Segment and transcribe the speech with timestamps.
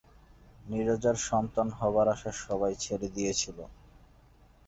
[0.65, 3.57] নীরজার সন্তান হবার আশা সবাই ছেড়ে দিয়েছিল।